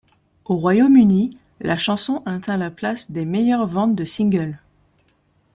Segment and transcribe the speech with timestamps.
[0.45, 1.29] Au Royaume-Uni,
[1.59, 4.59] la chanson atteint la place des meilleures ventes de singles.